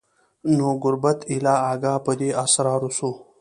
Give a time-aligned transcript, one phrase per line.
[0.55, 3.09] نو ګوربت ایله آګاه په دې اسرار سو